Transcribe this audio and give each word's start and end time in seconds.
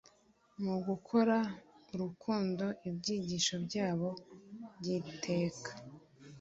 Mugukora 0.63 1.37
urukundo 1.93 2.65
ibyigisho 2.89 3.55
byabo 3.65 4.09
byiteka 4.79 5.69